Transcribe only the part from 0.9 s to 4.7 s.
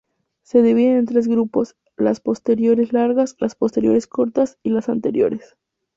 en tres grupos, las "posteriores largas", las "posteriores cortas"